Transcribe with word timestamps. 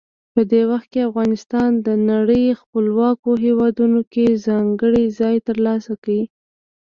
په 0.33 0.41
دې 0.51 0.61
وخت 0.71 0.87
کې 0.93 1.01
افغانستان 1.09 1.69
د 1.87 1.87
نړۍ 2.11 2.43
خپلواکو 2.61 3.29
هیوادونو 3.45 3.99
کې 4.13 4.25
ځانګړی 4.47 5.05
ځای 5.19 5.35
ترلاسه 5.47 5.93
کړ. 6.03 6.19